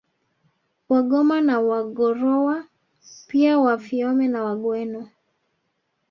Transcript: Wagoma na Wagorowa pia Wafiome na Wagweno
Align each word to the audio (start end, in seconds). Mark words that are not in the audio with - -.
Wagoma 0.89 1.41
na 1.41 1.57
Wagorowa 1.59 2.65
pia 3.27 3.59
Wafiome 3.59 4.27
na 4.27 4.43
Wagweno 4.43 5.09